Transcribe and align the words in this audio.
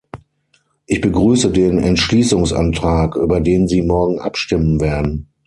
Ich 0.87 0.99
begrüße 0.99 1.51
den 1.51 1.77
Entschließungsantrag, 1.77 3.15
über 3.17 3.39
den 3.39 3.67
Sie 3.67 3.83
morgen 3.83 4.19
abstimmen 4.19 4.81
werden. 4.81 5.27